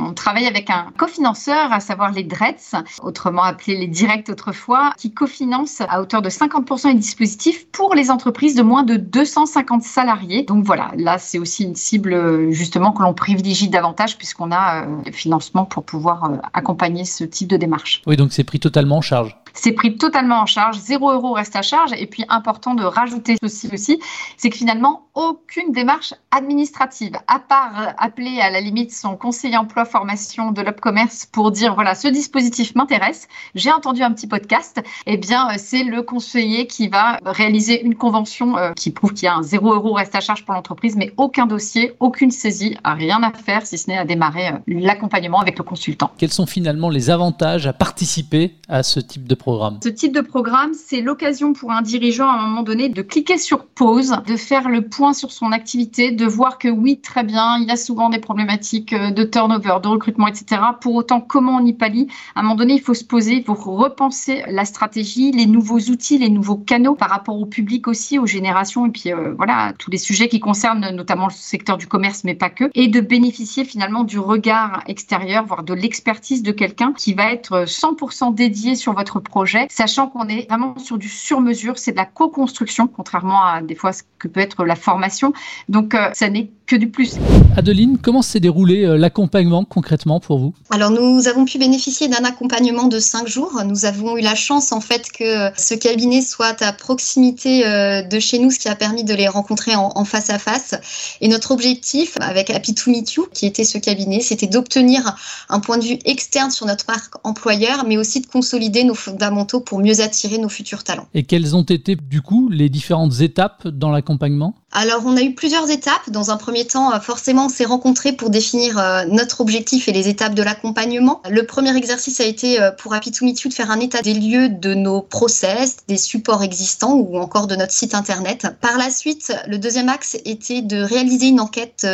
on, 0.00 0.12
travaille 0.14 0.46
avec 0.46 0.70
un 0.70 0.86
cofinanceur, 0.96 1.72
à 1.72 1.80
savoir 1.80 2.12
les 2.12 2.24
DRETS, 2.24 2.74
autrement 3.02 3.42
appelés 3.42 3.76
les 3.76 3.86
directs 3.86 4.28
autrefois, 4.28 4.92
qui 4.96 5.12
cofinancent 5.12 5.82
à 5.88 6.00
hauteur 6.00 6.22
de 6.22 6.28
50% 6.28 6.88
les 6.88 6.94
dispositifs 6.94 7.66
pour 7.70 7.94
les 7.94 8.10
entreprises 8.10 8.54
de 8.54 8.62
moins 8.62 8.82
de 8.82 8.96
250 8.96 9.82
salariés. 9.82 10.42
Donc 10.42 10.64
voilà, 10.64 10.90
là, 10.96 11.18
c'est 11.18 11.38
aussi 11.38 11.64
une 11.64 11.76
cible 11.76 12.52
justement 12.52 12.92
que 12.92 13.02
l'on 13.02 13.14
privilégie 13.14 13.68
davantage 13.68 14.18
puisqu'on 14.18 14.50
a 14.52 14.84
euh, 14.84 14.96
le 15.04 15.12
financement 15.12 15.64
pour 15.64 15.84
pouvoir 15.84 16.24
euh, 16.24 16.36
accompagner 16.52 17.04
ce 17.04 17.24
type 17.24 17.48
de 17.48 17.56
démarche. 17.56 18.02
Oui, 18.06 18.16
donc 18.16 18.32
c'est 18.32 18.44
pris 18.44 18.60
totalement 18.60 18.98
en 18.98 19.02
charge. 19.02 19.36
C'est 19.60 19.72
pris 19.72 19.96
totalement 19.96 20.40
en 20.40 20.46
charge, 20.46 20.76
0 20.76 21.12
euros 21.12 21.32
reste 21.32 21.56
à 21.56 21.62
charge. 21.62 21.92
Et 21.98 22.06
puis, 22.06 22.24
important 22.28 22.74
de 22.74 22.84
rajouter 22.84 23.36
ceci 23.42 23.68
aussi, 23.72 23.98
c'est 24.36 24.50
que 24.50 24.56
finalement, 24.56 25.08
aucune 25.14 25.72
démarche 25.72 26.14
administrative, 26.30 27.16
à 27.26 27.40
part 27.40 27.94
appeler 27.98 28.38
à 28.40 28.50
la 28.50 28.60
limite 28.60 28.92
son 28.92 29.16
conseiller 29.16 29.56
emploi 29.56 29.84
formation 29.84 30.52
de 30.52 30.62
l'UpCommerce 30.62 31.26
pour 31.26 31.50
dire 31.50 31.74
voilà, 31.74 31.96
ce 31.96 32.06
dispositif 32.06 32.76
m'intéresse, 32.76 33.26
j'ai 33.56 33.72
entendu 33.72 34.02
un 34.02 34.12
petit 34.12 34.28
podcast, 34.28 34.80
eh 35.06 35.16
bien, 35.16 35.48
c'est 35.56 35.82
le 35.82 36.02
conseiller 36.02 36.68
qui 36.68 36.86
va 36.86 37.18
réaliser 37.24 37.82
une 37.82 37.96
convention 37.96 38.56
euh, 38.56 38.72
qui 38.74 38.92
prouve 38.92 39.12
qu'il 39.12 39.24
y 39.24 39.28
a 39.28 39.34
un 39.34 39.42
0 39.42 39.74
euros 39.74 39.94
reste 39.94 40.14
à 40.14 40.20
charge 40.20 40.44
pour 40.44 40.54
l'entreprise, 40.54 40.94
mais 40.94 41.12
aucun 41.16 41.46
dossier, 41.46 41.94
aucune 41.98 42.30
saisie, 42.30 42.76
rien 42.84 43.20
à 43.24 43.32
faire 43.32 43.66
si 43.66 43.76
ce 43.76 43.90
n'est 43.90 43.98
à 43.98 44.04
démarrer 44.04 44.50
euh, 44.50 44.58
l'accompagnement 44.68 45.40
avec 45.40 45.58
le 45.58 45.64
consultant. 45.64 46.12
Quels 46.16 46.32
sont 46.32 46.46
finalement 46.46 46.90
les 46.90 47.10
avantages 47.10 47.66
à 47.66 47.72
participer 47.72 48.54
à 48.68 48.84
ce 48.84 49.00
type 49.00 49.26
de 49.26 49.34
programme 49.34 49.47
Ce 49.82 49.88
type 49.88 50.12
de 50.12 50.20
programme, 50.20 50.74
c'est 50.74 51.00
l'occasion 51.00 51.54
pour 51.54 51.72
un 51.72 51.80
dirigeant 51.80 52.28
à 52.28 52.34
un 52.34 52.48
moment 52.48 52.62
donné 52.62 52.90
de 52.90 53.00
cliquer 53.00 53.38
sur 53.38 53.64
pause, 53.64 54.14
de 54.26 54.36
faire 54.36 54.68
le 54.68 54.82
point 54.82 55.14
sur 55.14 55.32
son 55.32 55.52
activité, 55.52 56.10
de 56.10 56.26
voir 56.26 56.58
que 56.58 56.68
oui, 56.68 57.00
très 57.00 57.24
bien, 57.24 57.56
il 57.58 57.66
y 57.66 57.70
a 57.70 57.76
souvent 57.76 58.10
des 58.10 58.18
problématiques 58.18 58.92
euh, 58.92 59.10
de 59.10 59.24
turnover, 59.24 59.78
de 59.82 59.88
recrutement, 59.88 60.26
etc. 60.26 60.60
Pour 60.82 60.94
autant, 60.96 61.22
comment 61.22 61.56
on 61.56 61.64
y 61.64 61.72
pallie? 61.72 62.08
À 62.34 62.40
un 62.40 62.42
moment 62.42 62.56
donné, 62.56 62.74
il 62.74 62.80
faut 62.82 62.92
se 62.92 63.04
poser, 63.04 63.36
il 63.36 63.44
faut 63.44 63.54
repenser 63.54 64.42
la 64.48 64.66
stratégie, 64.66 65.32
les 65.32 65.46
nouveaux 65.46 65.78
outils, 65.78 66.18
les 66.18 66.28
nouveaux 66.28 66.56
canaux 66.56 66.94
par 66.94 67.08
rapport 67.08 67.40
au 67.40 67.46
public 67.46 67.88
aussi, 67.88 68.18
aux 68.18 68.26
générations, 68.26 68.84
et 68.84 68.90
puis 68.90 69.12
euh, 69.12 69.32
voilà, 69.38 69.72
tous 69.78 69.90
les 69.90 69.98
sujets 69.98 70.28
qui 70.28 70.40
concernent 70.40 70.90
notamment 70.90 71.28
le 71.28 71.32
secteur 71.32 71.78
du 71.78 71.86
commerce, 71.86 72.22
mais 72.24 72.34
pas 72.34 72.50
que, 72.50 72.64
et 72.74 72.88
de 72.88 73.00
bénéficier 73.00 73.64
finalement 73.64 74.04
du 74.04 74.18
regard 74.18 74.82
extérieur, 74.86 75.46
voire 75.46 75.62
de 75.62 75.72
l'expertise 75.72 76.42
de 76.42 76.52
quelqu'un 76.52 76.92
qui 76.92 77.14
va 77.14 77.32
être 77.32 77.64
100% 77.64 78.34
dédié 78.34 78.74
sur 78.74 78.92
votre 78.92 79.20
projet, 79.28 79.66
sachant 79.70 80.08
qu'on 80.08 80.28
est 80.28 80.48
vraiment 80.48 80.78
sur 80.78 80.98
du 80.98 81.08
sur-mesure, 81.08 81.78
c'est 81.78 81.92
de 81.92 81.96
la 81.96 82.06
co-construction, 82.06 82.88
contrairement 82.88 83.42
à 83.44 83.62
des 83.62 83.74
fois 83.74 83.92
ce 83.92 84.02
que 84.18 84.28
peut 84.28 84.40
être 84.40 84.64
la 84.64 84.76
formation. 84.76 85.32
Donc, 85.68 85.94
euh, 85.94 86.10
ça 86.12 86.28
n'est 86.28 86.50
que 86.66 86.76
du 86.76 86.88
plus. 86.88 87.16
Adeline, 87.56 87.98
comment 87.98 88.20
s'est 88.20 88.40
déroulé 88.40 88.84
euh, 88.84 88.98
l'accompagnement 88.98 89.64
concrètement 89.64 90.20
pour 90.20 90.38
vous? 90.38 90.54
Alors, 90.70 90.90
nous 90.90 91.26
avons 91.26 91.46
pu 91.46 91.58
bénéficier 91.58 92.08
d'un 92.08 92.24
accompagnement 92.24 92.84
de 92.88 92.98
cinq 92.98 93.26
jours. 93.26 93.62
Nous 93.64 93.86
avons 93.86 94.18
eu 94.18 94.20
la 94.20 94.34
chance, 94.34 94.70
en 94.70 94.80
fait, 94.80 95.10
que 95.10 95.50
ce 95.56 95.74
cabinet 95.74 96.20
soit 96.20 96.60
à 96.62 96.72
proximité 96.72 97.66
euh, 97.66 98.02
de 98.02 98.18
chez 98.20 98.38
nous, 98.38 98.50
ce 98.50 98.58
qui 98.58 98.68
a 98.68 98.74
permis 98.74 99.02
de 99.02 99.14
les 99.14 99.28
rencontrer 99.28 99.74
en, 99.76 100.04
face 100.04 100.30
à 100.30 100.38
face. 100.38 100.74
Et 101.20 101.28
notre 101.28 101.52
objectif, 101.52 102.16
avec 102.20 102.50
Happy 102.50 102.74
to 102.74 102.90
Meet 102.90 103.14
You, 103.14 103.26
qui 103.32 103.46
était 103.46 103.64
ce 103.64 103.78
cabinet, 103.78 104.20
c'était 104.20 104.46
d'obtenir 104.46 105.16
un 105.48 105.60
point 105.60 105.78
de 105.78 105.84
vue 105.84 105.98
externe 106.04 106.50
sur 106.50 106.66
notre 106.66 106.84
marque 106.86 107.14
employeur, 107.24 107.84
mais 107.86 107.96
aussi 107.96 108.20
de 108.20 108.26
consolider 108.26 108.84
nos 108.84 108.94
fondamentaux 109.18 109.60
pour 109.60 109.80
mieux 109.80 110.00
attirer 110.00 110.38
nos 110.38 110.48
futurs 110.48 110.84
talents. 110.84 111.06
Et 111.14 111.24
quelles 111.24 111.56
ont 111.56 111.62
été, 111.62 111.96
du 111.96 112.22
coup, 112.22 112.48
les 112.48 112.68
différentes 112.68 113.20
étapes 113.20 113.66
dans 113.66 113.90
l'accompagnement? 113.90 114.54
Alors, 114.70 115.02
on 115.06 115.16
a 115.16 115.22
eu 115.22 115.34
plusieurs 115.34 115.68
étapes. 115.70 116.10
Dans 116.10 116.30
un 116.30 116.36
premier 116.36 116.66
temps, 116.66 116.92
euh, 116.92 117.00
forcément, 117.00 117.46
on 117.46 117.48
s'est 117.48 117.64
rencontrés 117.64 118.12
pour 118.12 118.30
définir 118.30 118.78
euh, 118.78 119.04
notre 119.10 119.40
objectif 119.40 119.88
et 119.88 119.92
les 119.92 120.08
étapes 120.08 120.34
de 120.34 120.42
l'accompagnement. 120.42 121.20
Le 121.28 121.44
premier 121.44 121.76
exercice 121.76 122.20
a 122.20 122.24
été 122.24 122.60
euh, 122.60 122.70
pour 122.70 122.94
Happy 122.94 123.10
to 123.10 123.24
Meet 123.24 123.40
You 123.40 123.48
de 123.48 123.54
faire 123.54 123.70
un 123.70 123.80
état 123.80 124.02
des 124.02 124.14
lieux 124.14 124.48
de 124.50 124.74
nos 124.74 125.00
process, 125.00 125.78
des 125.88 125.96
supports 125.96 126.42
existants 126.42 126.94
ou 126.94 127.18
encore 127.18 127.46
de 127.46 127.56
notre 127.56 127.72
site 127.72 127.94
internet. 127.94 128.46
Par 128.60 128.78
la 128.78 128.90
suite, 128.90 129.32
le 129.48 129.58
deuxième 129.58 129.88
axe 129.88 130.16
était 130.24 130.62
de 130.62 130.80
réaliser 130.80 131.28
une 131.28 131.40
enquête 131.40 131.86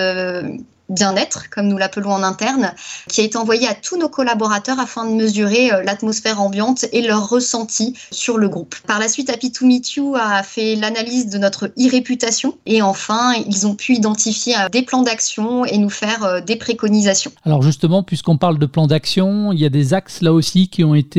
bien-être, 0.88 1.50
comme 1.50 1.68
nous 1.68 1.78
l'appelons 1.78 2.12
en 2.12 2.22
interne, 2.22 2.72
qui 3.08 3.20
a 3.20 3.24
été 3.24 3.38
envoyé 3.38 3.66
à 3.66 3.74
tous 3.74 3.98
nos 3.98 4.08
collaborateurs 4.08 4.78
afin 4.78 5.06
de 5.06 5.14
mesurer 5.14 5.72
euh, 5.72 5.82
l'atmosphère 5.82 6.40
ambiante 6.40 6.84
et 6.92 7.02
leur 7.02 7.28
ressenti 7.28 7.94
sur 8.10 8.38
le 8.38 8.48
groupe. 8.48 8.74
Par 8.86 8.98
la 8.98 9.08
suite, 9.08 9.30
Happy 9.30 9.50
to 9.50 9.66
Meet 9.66 9.94
You 9.94 10.14
a 10.16 10.42
fait 10.42 10.76
l'analyse 10.76 11.28
de 11.28 11.38
notre 11.38 11.66
e-réputation 11.78 12.56
et 12.66 12.82
enfin, 12.82 13.32
ils 13.46 13.66
ont 13.66 13.74
pu 13.74 13.94
identifier 13.94 14.54
euh, 14.56 14.68
des 14.68 14.82
plans 14.82 15.02
d'action 15.02 15.64
et 15.64 15.78
nous 15.78 15.90
faire 15.90 16.24
euh, 16.24 16.40
des 16.40 16.56
préconisations. 16.56 17.32
Alors 17.44 17.62
justement, 17.62 18.02
puisqu'on 18.02 18.36
parle 18.36 18.58
de 18.58 18.66
plans 18.66 18.86
d'action, 18.86 19.52
il 19.52 19.60
y 19.60 19.64
a 19.64 19.70
des 19.70 19.94
axes 19.94 20.20
là 20.20 20.32
aussi 20.32 20.68
qui 20.68 20.84
ont 20.84 20.94
été 20.94 21.14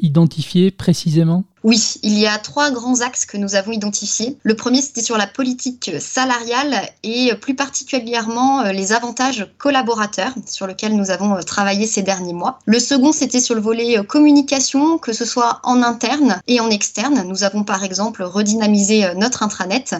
identifiés 0.00 0.70
précisément? 0.70 1.44
Oui, 1.62 1.94
il 2.02 2.18
y 2.18 2.26
a 2.26 2.38
trois 2.38 2.70
grands 2.70 3.00
axes 3.02 3.26
que 3.26 3.36
nous 3.36 3.54
avons 3.54 3.72
identifiés. 3.72 4.38
Le 4.42 4.54
premier, 4.54 4.80
c'était 4.80 5.02
sur 5.02 5.18
la 5.18 5.26
politique 5.26 5.90
salariale 5.98 6.88
et 7.02 7.32
plus 7.34 7.54
particulièrement 7.54 8.62
euh, 8.62 8.72
les 8.72 8.92
avantages 8.92 9.46
collaborateurs 9.58 10.32
sur 10.46 10.66
lesquels 10.66 10.96
nous 10.96 11.10
avons 11.10 11.36
euh, 11.36 11.42
travaillé 11.42 11.86
ces 11.86 12.02
derniers 12.02 12.32
mois. 12.32 12.58
Le 12.64 12.78
second, 12.78 13.12
c'était 13.12 13.40
sur 13.40 13.54
le 13.54 13.60
volet 13.60 13.98
euh, 13.98 14.02
communication, 14.02 14.96
que 14.96 15.12
ce 15.12 15.26
soit 15.26 15.60
en 15.62 15.82
interne 15.82 16.40
et 16.46 16.60
en 16.60 16.70
externe. 16.70 17.24
Nous 17.28 17.44
avons 17.44 17.62
par 17.62 17.84
exemple 17.84 18.22
redynamisé 18.22 19.14
notre 19.16 19.42
intranet. 19.42 19.94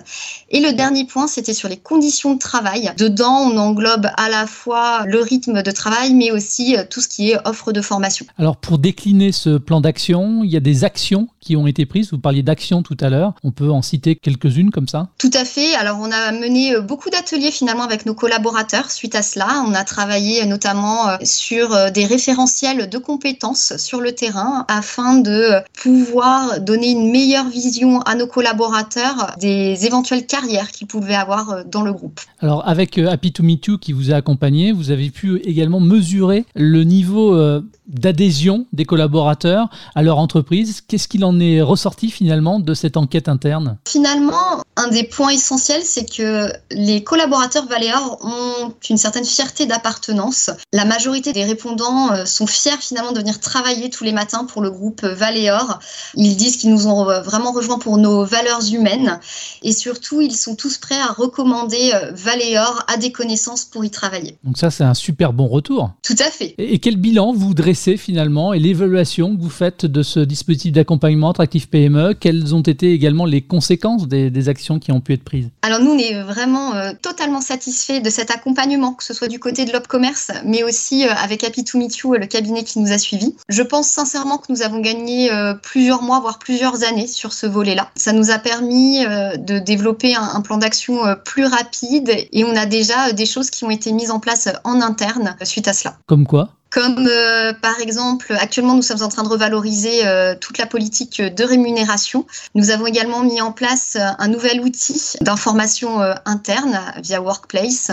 Et 0.50 0.60
le 0.60 0.72
dernier 0.72 1.04
point, 1.04 1.26
c'était 1.26 1.54
sur 1.54 1.68
les 1.68 1.76
conditions 1.76 2.34
de 2.34 2.38
travail. 2.38 2.90
Dedans, 2.96 3.36
on 3.36 3.58
englobe 3.58 4.08
à 4.16 4.30
la 4.30 4.46
fois 4.46 5.04
le 5.06 5.20
rythme 5.20 5.62
de 5.62 5.70
travail, 5.70 6.14
mais 6.14 6.30
aussi 6.30 6.76
tout 6.88 7.00
ce 7.00 7.08
qui 7.08 7.30
est 7.30 7.38
offre 7.46 7.72
de 7.72 7.82
formation. 7.82 8.24
Alors 8.38 8.56
pour 8.56 8.78
décliner 8.78 9.32
ce 9.32 9.58
plan 9.58 9.80
d'action, 9.80 10.42
il 10.42 10.50
y 10.50 10.56
a 10.56 10.60
des 10.60 10.84
actions 10.84 11.28
qui 11.40 11.49
ont 11.56 11.66
été 11.66 11.86
prises 11.86 12.10
Vous 12.10 12.18
parliez 12.18 12.42
d'actions 12.42 12.82
tout 12.82 12.96
à 13.00 13.08
l'heure. 13.08 13.34
On 13.42 13.50
peut 13.50 13.70
en 13.70 13.82
citer 13.82 14.16
quelques-unes 14.16 14.70
comme 14.70 14.88
ça? 14.88 15.08
Tout 15.18 15.30
à 15.34 15.44
fait. 15.44 15.74
Alors, 15.74 15.98
on 16.00 16.10
a 16.10 16.32
mené 16.32 16.74
euh, 16.74 16.80
beaucoup 16.80 17.10
d'ateliers 17.10 17.50
finalement 17.50 17.84
avec 17.84 18.06
nos 18.06 18.14
collaborateurs 18.14 18.90
suite 18.90 19.14
à 19.14 19.22
cela. 19.22 19.64
On 19.66 19.74
a 19.74 19.84
travaillé 19.84 20.44
notamment 20.46 21.08
euh, 21.08 21.16
sur 21.22 21.72
euh, 21.72 21.90
des 21.90 22.04
référentiels 22.04 22.88
de 22.88 22.98
compétences 22.98 23.76
sur 23.76 24.00
le 24.00 24.12
terrain 24.12 24.64
afin 24.68 25.18
de 25.18 25.54
pouvoir 25.74 26.60
donner 26.60 26.90
une 26.90 27.10
meilleure 27.10 27.48
vision 27.48 28.00
à 28.02 28.14
nos 28.14 28.26
collaborateurs 28.26 29.36
des 29.40 29.86
éventuelles 29.86 30.26
carrières 30.26 30.70
qu'ils 30.70 30.86
pouvaient 30.86 31.14
avoir 31.14 31.64
dans 31.64 31.82
le 31.82 31.92
groupe. 31.92 32.20
Alors, 32.40 32.66
avec 32.68 32.98
Happy 32.98 33.32
to 33.32 33.42
Meet 33.42 33.66
You 33.66 33.78
qui 33.78 33.92
vous 33.92 34.12
a 34.12 34.16
accompagné, 34.16 34.72
vous 34.72 34.90
avez 34.90 35.10
pu 35.10 35.38
également 35.44 35.80
mesurer 35.80 36.44
le 36.54 36.84
niveau 36.84 37.60
d'adhésion 37.88 38.66
des 38.72 38.84
collaborateurs 38.84 39.68
à 39.94 40.02
leur 40.02 40.18
entreprise. 40.18 40.80
Qu'est-ce 40.80 41.08
qu'il 41.08 41.24
en 41.24 41.39
est 41.40 41.62
ressorti 41.62 42.10
finalement 42.10 42.60
de 42.60 42.74
cette 42.74 42.96
enquête 42.96 43.28
interne? 43.28 43.78
Finalement, 43.86 44.62
un 44.76 44.88
des 44.88 45.04
points 45.04 45.30
essentiels, 45.30 45.82
c'est 45.84 46.04
que 46.04 46.50
les 46.70 47.02
collaborateurs 47.02 47.66
Valéor 47.66 48.18
ont 48.22 48.72
une 48.88 48.96
certaine 48.96 49.24
fierté 49.24 49.66
d'appartenance. 49.66 50.50
La 50.72 50.84
majorité 50.84 51.32
des 51.32 51.44
répondants 51.44 52.12
euh, 52.12 52.24
sont 52.24 52.46
fiers 52.46 52.78
finalement 52.80 53.12
de 53.12 53.18
venir 53.18 53.40
travailler 53.40 53.90
tous 53.90 54.04
les 54.04 54.12
matins 54.12 54.44
pour 54.44 54.62
le 54.62 54.70
groupe 54.70 55.04
Valéor. 55.04 55.78
Ils 56.14 56.36
disent 56.36 56.56
qu'ils 56.56 56.70
nous 56.70 56.86
ont 56.86 57.08
euh, 57.08 57.20
vraiment 57.20 57.52
rejoints 57.52 57.78
pour 57.78 57.98
nos 57.98 58.24
valeurs 58.24 58.62
humaines 58.72 59.18
et 59.62 59.72
surtout, 59.72 60.20
ils 60.20 60.34
sont 60.34 60.56
tous 60.56 60.78
prêts 60.78 61.00
à 61.00 61.12
recommander 61.12 61.92
euh, 61.94 62.12
Valéor 62.12 62.84
à 62.88 62.96
des 62.96 63.12
connaissances 63.12 63.64
pour 63.64 63.84
y 63.84 63.90
travailler. 63.90 64.38
Donc 64.44 64.58
ça, 64.58 64.70
c'est 64.70 64.84
un 64.84 64.94
super 64.94 65.32
bon 65.32 65.46
retour. 65.46 65.90
Tout 66.02 66.16
à 66.18 66.30
fait. 66.30 66.54
Et 66.58 66.78
quel 66.78 66.96
bilan 66.96 67.32
vous 67.32 67.54
dressez 67.54 67.96
finalement 67.96 68.52
et 68.52 68.58
l'évaluation 68.58 69.36
que 69.36 69.40
vous 69.40 69.50
faites 69.50 69.86
de 69.86 70.02
ce 70.02 70.20
dispositif 70.20 70.72
d'accompagnement? 70.72 71.29
Attractif 71.30 71.68
PME 71.68 72.14
Quelles 72.14 72.54
ont 72.54 72.60
été 72.60 72.92
également 72.92 73.24
les 73.24 73.42
conséquences 73.42 74.08
des, 74.08 74.48
actions 74.48 74.78
qui 74.78 74.90
ont 74.90 75.00
pu 75.00 75.12
être 75.12 75.22
prises? 75.22 75.48
Alors 75.62 75.80
nous, 75.80 75.92
on 75.92 75.98
est 75.98 76.22
vraiment 76.22 76.74
euh, 76.74 76.92
totalement 77.00 77.40
satisfait 77.40 78.00
de 78.00 78.10
cet 78.10 78.30
accompagnement, 78.30 78.94
que 78.94 79.04
ce 79.04 79.12
soit 79.12 79.28
du 79.28 79.38
côté 79.38 79.64
de 79.64 79.72
l'Opcommerce, 79.72 80.30
mais 80.44 80.62
aussi 80.62 81.06
euh, 81.06 81.12
avec 81.22 81.44
Happy 81.44 81.64
to 81.64 81.78
Meet 81.78 81.98
You, 81.98 82.14
le 82.14 82.26
cabinet 82.26 82.64
qui 82.64 82.78
nous 82.78 82.92
a 82.92 82.98
suivis. 82.98 83.34
Je 83.48 83.62
pense 83.62 83.88
sincèrement 83.88 84.38
que 84.38 84.50
nous 84.50 84.62
avons 84.62 84.80
gagné 84.80 85.32
euh, 85.32 85.54
plusieurs 85.54 86.02
mois, 86.02 86.20
voire 86.20 86.38
plusieurs 86.38 86.84
années 86.84 87.06
sur 87.06 87.32
ce 87.32 87.46
volet-là. 87.46 87.90
Ça 87.94 88.12
nous 88.12 88.30
a 88.30 88.38
permis 88.38 89.00
de 89.00 89.58
développer 89.58 90.14
un, 90.14 90.22
un 90.34 90.40
plan 90.40 90.58
d'action 90.58 91.00
plus 91.24 91.44
rapide 91.44 92.10
et 92.32 92.44
on 92.44 92.56
a 92.56 92.66
déjà 92.66 93.12
des 93.12 93.26
choses 93.26 93.50
qui 93.50 93.64
ont 93.64 93.70
été 93.70 93.92
mises 93.92 94.10
en 94.10 94.20
place 94.20 94.48
en 94.64 94.80
interne 94.80 95.36
suite 95.44 95.68
à 95.68 95.72
cela. 95.72 95.96
Comme 96.06 96.26
quoi? 96.26 96.50
Comme 96.70 97.08
euh, 97.10 97.52
par 97.52 97.80
exemple, 97.80 98.32
actuellement, 98.38 98.76
nous 98.76 98.82
sommes 98.82 99.02
en 99.02 99.08
train 99.08 99.24
de 99.24 99.28
revaloriser 99.28 100.06
euh, 100.06 100.36
toute 100.40 100.56
la 100.56 100.66
politique 100.66 101.20
de 101.20 101.44
rémunération. 101.44 102.26
Nous 102.54 102.70
avons 102.70 102.86
également 102.86 103.22
mis 103.22 103.40
en 103.40 103.50
place 103.50 103.96
euh, 103.96 104.06
un 104.18 104.28
nouvel 104.28 104.60
outil 104.60 105.16
d'information 105.20 106.00
interne 106.24 106.78
via 107.02 107.20
Workplace 107.20 107.90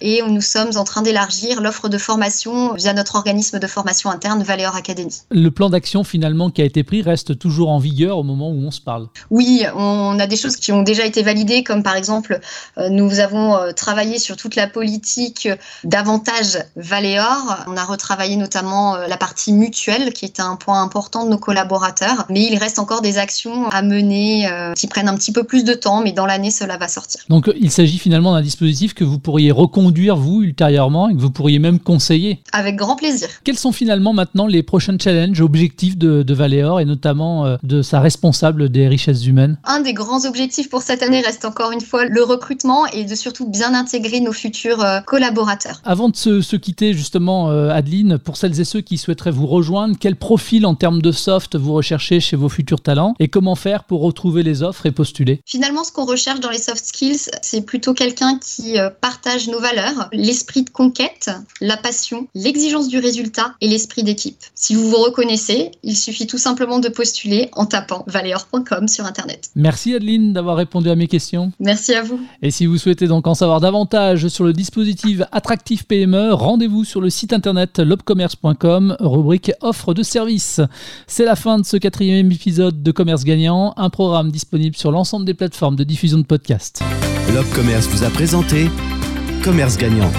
et 0.00 0.22
nous 0.22 0.40
sommes 0.40 0.76
en 0.76 0.84
train 0.84 1.02
d'élargir 1.02 1.60
l'offre 1.62 1.88
de 1.88 1.96
formation 1.96 2.74
via 2.74 2.92
notre 2.92 3.16
organisme 3.16 3.58
de 3.58 3.66
formation 3.66 4.10
interne 4.10 4.42
Valeur 4.42 4.76
Academy. 4.76 5.22
Le 5.30 5.50
plan 5.50 5.70
d'action 5.70 6.04
finalement 6.04 6.50
qui 6.50 6.60
a 6.60 6.64
été 6.64 6.82
pris 6.82 7.02
reste 7.02 7.38
toujours 7.38 7.70
en 7.70 7.78
vigueur 7.78 8.18
au 8.18 8.22
moment 8.22 8.50
où 8.50 8.66
on 8.66 8.70
se 8.70 8.80
parle? 8.80 9.08
Oui, 9.30 9.64
on 9.74 10.18
a 10.18 10.26
des 10.26 10.36
choses 10.36 10.56
qui 10.56 10.72
ont 10.72 10.82
déjà 10.82 11.06
été 11.06 11.22
validées, 11.22 11.64
comme 11.64 11.82
par 11.82 11.96
exemple, 11.96 12.40
nous 12.76 13.20
avons 13.20 13.56
travaillé 13.74 14.18
sur 14.18 14.36
toute 14.36 14.56
la 14.56 14.66
politique 14.66 15.48
d'avantage 15.84 16.58
Valéor. 16.76 17.64
On 17.66 17.76
a 17.76 17.84
retravaillé 17.84 18.17
notamment 18.36 18.96
euh, 18.96 19.06
la 19.06 19.16
partie 19.16 19.52
mutuelle, 19.52 20.12
qui 20.12 20.24
est 20.24 20.40
un 20.40 20.56
point 20.56 20.82
important 20.82 21.24
de 21.24 21.30
nos 21.30 21.38
collaborateurs. 21.38 22.26
Mais 22.28 22.44
il 22.44 22.58
reste 22.58 22.78
encore 22.78 23.00
des 23.00 23.18
actions 23.18 23.68
à 23.68 23.82
mener 23.82 24.48
euh, 24.48 24.72
qui 24.74 24.86
prennent 24.86 25.08
un 25.08 25.14
petit 25.14 25.32
peu 25.32 25.44
plus 25.44 25.64
de 25.64 25.74
temps, 25.74 26.02
mais 26.02 26.12
dans 26.12 26.26
l'année, 26.26 26.50
cela 26.50 26.76
va 26.76 26.88
sortir. 26.88 27.20
Donc 27.28 27.50
il 27.58 27.70
s'agit 27.70 27.98
finalement 27.98 28.32
d'un 28.32 28.42
dispositif 28.42 28.94
que 28.94 29.04
vous 29.04 29.18
pourriez 29.18 29.50
reconduire, 29.50 30.16
vous, 30.16 30.42
ultérieurement, 30.42 31.08
et 31.08 31.14
que 31.14 31.20
vous 31.20 31.30
pourriez 31.30 31.58
même 31.58 31.78
conseiller 31.78 32.42
Avec 32.52 32.76
grand 32.76 32.96
plaisir. 32.96 33.28
Quels 33.44 33.58
sont 33.58 33.72
finalement 33.72 34.12
maintenant 34.12 34.46
les 34.46 34.62
prochains 34.62 34.96
challenges, 34.98 35.40
objectifs 35.40 35.96
de, 35.96 36.22
de 36.22 36.34
Valéor 36.34 36.80
et 36.80 36.84
notamment 36.84 37.46
euh, 37.46 37.56
de 37.62 37.82
sa 37.82 38.00
responsable 38.00 38.68
des 38.68 38.88
richesses 38.88 39.26
humaines? 39.26 39.58
Un 39.64 39.80
des 39.80 39.94
grands 39.94 40.24
objectifs 40.24 40.68
pour 40.68 40.82
cette 40.82 41.02
année 41.02 41.20
reste 41.20 41.44
encore 41.44 41.72
une 41.72 41.80
fois 41.80 42.04
le 42.04 42.22
recrutement 42.22 42.86
et 42.86 43.04
de 43.04 43.14
surtout 43.14 43.48
bien 43.48 43.74
intégrer 43.74 44.20
nos 44.20 44.32
futurs 44.32 44.84
collaborateurs. 45.06 45.80
Avant 45.84 46.08
de 46.08 46.16
se, 46.16 46.40
se 46.40 46.56
quitter, 46.56 46.92
justement, 46.92 47.48
Adeline, 47.48 48.07
pour 48.16 48.38
celles 48.38 48.58
et 48.60 48.64
ceux 48.64 48.80
qui 48.80 48.96
souhaiteraient 48.96 49.30
vous 49.30 49.46
rejoindre, 49.46 49.96
quel 50.00 50.16
profil 50.16 50.64
en 50.64 50.74
termes 50.74 51.02
de 51.02 51.12
soft 51.12 51.56
vous 51.56 51.74
recherchez 51.74 52.20
chez 52.20 52.36
vos 52.36 52.48
futurs 52.48 52.80
talents 52.80 53.14
et 53.18 53.28
comment 53.28 53.54
faire 53.54 53.84
pour 53.84 54.00
retrouver 54.00 54.42
les 54.42 54.62
offres 54.62 54.86
et 54.86 54.92
postuler 54.92 55.40
Finalement, 55.44 55.84
ce 55.84 55.92
qu'on 55.92 56.06
recherche 56.06 56.40
dans 56.40 56.50
les 56.50 56.58
soft 56.58 56.84
skills, 56.84 57.30
c'est 57.42 57.62
plutôt 57.62 57.92
quelqu'un 57.92 58.38
qui 58.38 58.78
euh, 58.78 58.88
partage 58.88 59.48
nos 59.48 59.60
valeurs, 59.60 60.08
l'esprit 60.12 60.62
de 60.62 60.70
conquête, 60.70 61.30
la 61.60 61.76
passion, 61.76 62.28
l'exigence 62.34 62.88
du 62.88 62.98
résultat 62.98 63.54
et 63.60 63.68
l'esprit 63.68 64.02
d'équipe. 64.02 64.38
Si 64.54 64.74
vous 64.74 64.88
vous 64.88 64.96
reconnaissez, 64.96 65.72
il 65.82 65.96
suffit 65.96 66.26
tout 66.26 66.38
simplement 66.38 66.78
de 66.78 66.88
postuler 66.88 67.50
en 67.52 67.66
tapant 67.66 68.04
valéor.com 68.06 68.88
sur 68.88 69.04
Internet. 69.04 69.50
Merci 69.54 69.94
Adeline 69.94 70.32
d'avoir 70.32 70.56
répondu 70.56 70.88
à 70.88 70.96
mes 70.96 71.08
questions. 71.08 71.52
Merci 71.60 71.94
à 71.94 72.02
vous. 72.02 72.20
Et 72.42 72.50
si 72.50 72.66
vous 72.66 72.78
souhaitez 72.78 73.06
donc 73.06 73.26
en 73.26 73.34
savoir 73.34 73.60
davantage 73.60 74.28
sur 74.28 74.44
le 74.44 74.52
dispositif 74.52 75.22
Attractif 75.32 75.86
PME, 75.86 76.32
rendez-vous 76.32 76.84
sur 76.84 77.00
le 77.00 77.10
site 77.10 77.32
internet 77.32 77.80
commerce.com, 78.02 78.96
rubrique 79.00 79.52
offre 79.60 79.94
de 79.94 80.02
services. 80.02 80.60
C'est 81.06 81.24
la 81.24 81.36
fin 81.36 81.58
de 81.58 81.64
ce 81.64 81.76
quatrième 81.76 82.30
épisode 82.32 82.82
de 82.82 82.90
Commerce 82.92 83.24
Gagnant, 83.24 83.74
un 83.76 83.90
programme 83.90 84.30
disponible 84.30 84.76
sur 84.76 84.90
l'ensemble 84.90 85.24
des 85.24 85.34
plateformes 85.34 85.76
de 85.76 85.84
diffusion 85.84 86.18
de 86.18 86.24
podcasts. 86.24 86.82
Commerce 87.54 87.86
vous 87.88 88.04
a 88.04 88.10
présenté 88.10 88.70
Commerce 89.42 89.76
Gagnant. 89.76 90.10